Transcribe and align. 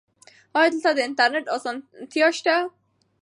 ایا 0.57 0.69
دلته 0.71 0.89
د 0.95 0.99
انټرنیټ 1.07 1.45
اسانتیا 1.55 2.27
شته؟ 2.37 2.55